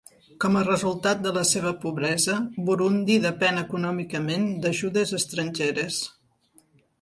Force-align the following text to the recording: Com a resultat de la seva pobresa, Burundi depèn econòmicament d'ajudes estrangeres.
Com 0.43 0.55
a 0.59 0.61
resultat 0.67 1.19
de 1.25 1.33
la 1.35 1.43
seva 1.49 1.73
pobresa, 1.83 2.37
Burundi 2.69 3.19
depèn 3.27 3.61
econòmicament 3.65 4.49
d'ajudes 4.65 5.15
estrangeres. 5.21 6.01